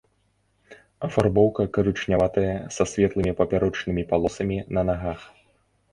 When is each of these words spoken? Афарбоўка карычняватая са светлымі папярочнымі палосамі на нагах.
Афарбоўка 1.07 1.65
карычняватая 1.75 2.53
са 2.77 2.83
светлымі 2.95 3.31
папярочнымі 3.43 4.03
палосамі 4.13 4.57
на 4.79 4.89
нагах. 4.93 5.19